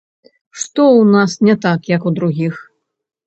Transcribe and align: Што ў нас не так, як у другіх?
Што 0.61 0.81
ў 0.85 1.03
нас 1.15 1.31
не 1.47 1.55
так, 1.65 1.79
як 1.95 2.01
у 2.13 2.17
другіх? 2.21 2.53